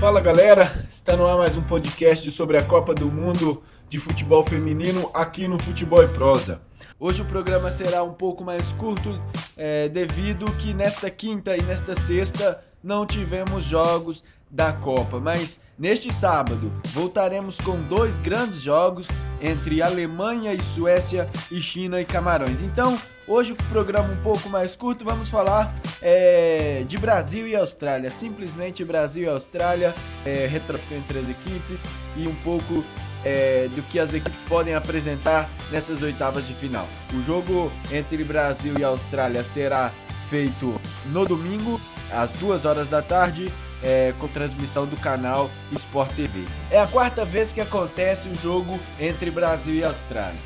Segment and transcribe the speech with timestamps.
[0.00, 4.42] Fala galera, está no ar mais um podcast sobre a Copa do Mundo de Futebol
[4.42, 6.62] Feminino aqui no Futebol e Prosa.
[6.98, 9.20] Hoje o programa será um pouco mais curto,
[9.58, 16.12] é, devido que nesta quinta e nesta sexta não tivemos jogos da Copa, mas neste
[16.12, 19.06] sábado voltaremos com dois grandes jogos
[19.40, 22.60] entre Alemanha e Suécia e China e Camarões.
[22.60, 28.10] Então, hoje o programa um pouco mais curto, vamos falar é, de Brasil e Austrália,
[28.10, 29.94] simplesmente Brasil e Austrália,
[30.26, 30.50] é,
[30.90, 31.80] entre as equipes
[32.16, 32.84] e um pouco
[33.24, 36.86] é, do que as equipes podem apresentar nessas oitavas de final.
[37.14, 39.92] O jogo entre Brasil e Austrália será
[40.30, 41.80] feito no domingo,
[42.12, 43.52] às duas horas da tarde,
[43.82, 46.44] é, com transmissão do canal Sport TV.
[46.70, 50.40] É a quarta vez que acontece um jogo entre Brasil e Austrália.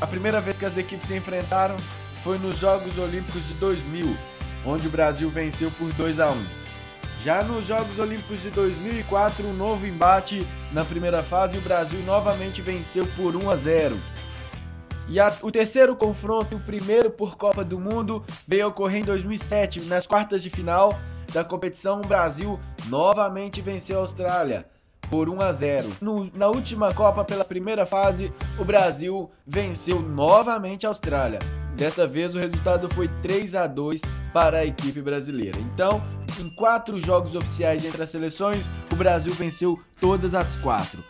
[0.00, 1.76] A primeira vez que as equipes se enfrentaram
[2.22, 4.14] foi nos Jogos Olímpicos de 2000,
[4.66, 6.44] onde o Brasil venceu por 2 a 1.
[7.24, 11.98] Já nos Jogos Olímpicos de 2004, um novo embate na primeira fase e o Brasil
[12.04, 13.98] novamente venceu por 1 a 0.
[15.08, 19.82] E a, o terceiro confronto, o primeiro por Copa do Mundo, veio ocorrer em 2007,
[19.82, 20.98] nas quartas de final
[21.32, 22.00] da competição.
[22.00, 24.66] O Brasil novamente venceu a Austrália
[25.10, 25.92] por 1 a 0.
[26.00, 31.38] No, na última Copa, pela primeira fase, o Brasil venceu novamente a Austrália.
[31.76, 34.00] Dessa vez o resultado foi 3 a 2
[34.32, 35.58] para a equipe brasileira.
[35.58, 36.02] Então,
[36.40, 41.02] em quatro jogos oficiais entre as seleções, o Brasil venceu todas as quatro.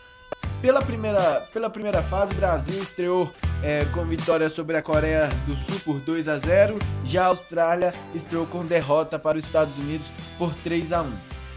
[0.60, 3.30] Pela primeira, pela primeira fase, o Brasil estreou
[3.64, 6.78] é, com vitória sobre a Coreia do Sul por 2 a 0.
[7.02, 10.06] Já a Austrália estreou com derrota para os Estados Unidos
[10.38, 11.12] por 3 a 1.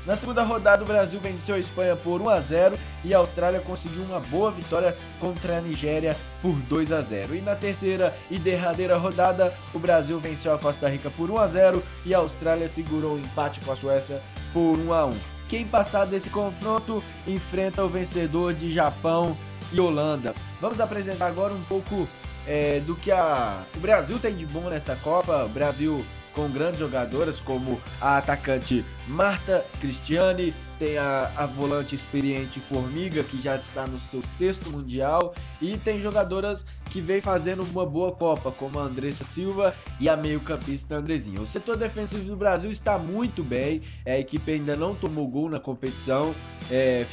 [0.05, 3.59] Na segunda rodada, o Brasil venceu a Espanha por 1 a 0 e a Austrália
[3.59, 7.35] conseguiu uma boa vitória contra a Nigéria por 2 a 0.
[7.35, 11.47] E na terceira e derradeira rodada, o Brasil venceu a Costa Rica por 1 a
[11.47, 14.21] 0 e a Austrália segurou o empate com a Suécia
[14.53, 15.09] por 1 a 1.
[15.49, 19.35] Quem passar desse confronto enfrenta o vencedor de Japão
[19.71, 20.33] e Holanda.
[20.61, 22.07] Vamos apresentar agora um pouco
[22.47, 25.45] é, do que a, o Brasil tem de bom nessa Copa.
[25.45, 26.05] O Brasil
[26.37, 33.41] com grandes jogadoras como a atacante Marta Cristiane, tem a, a volante experiente Formiga, que
[33.41, 38.51] já está no seu sexto Mundial, e tem jogadoras que vem fazendo uma boa Copa,
[38.51, 41.41] como a Andressa Silva e a meio-campista Andrezinha.
[41.41, 45.59] O setor defensivo do Brasil está muito bem, a equipe ainda não tomou gol na
[45.59, 46.35] competição,
[46.69, 47.03] é,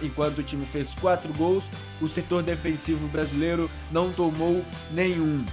[0.00, 1.64] enquanto o time fez quatro gols,
[2.00, 5.44] o setor defensivo brasileiro não tomou nenhum.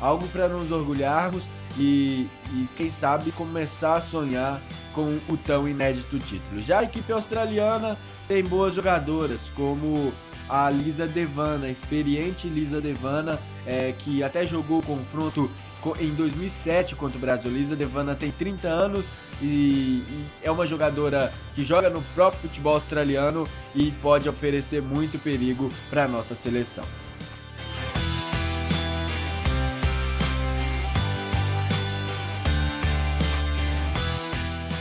[0.00, 1.42] Algo para nos orgulharmos
[1.78, 4.60] e, e, quem sabe começar a sonhar
[4.94, 6.60] com o tão inédito título.
[6.62, 10.12] Já a equipe australiana tem boas jogadoras, como
[10.48, 15.50] a Lisa Devana, a experiente Lisa Devana, é, que até jogou o confronto
[16.00, 17.50] em 2007 contra o Brasil.
[17.50, 19.06] Lisa Devana tem 30 anos
[19.40, 25.18] e, e é uma jogadora que joga no próprio futebol australiano e pode oferecer muito
[25.18, 26.84] perigo para a nossa seleção.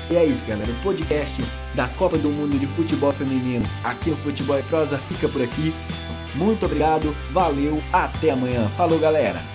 [0.10, 0.72] E é isso, galera.
[0.72, 1.42] O podcast
[1.74, 5.74] da Copa do Mundo de Futebol Feminino aqui no Futebol e Prosa fica por aqui.
[6.36, 8.70] Muito obrigado, valeu, até amanhã.
[8.78, 9.55] Falou, galera!